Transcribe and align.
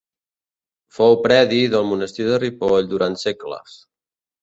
Fou 0.99 1.17
predi 1.27 1.61
del 1.75 1.87
monestir 1.91 2.27
de 2.33 2.43
Ripoll 2.47 2.91
durant 2.97 3.23
segles. 3.29 3.81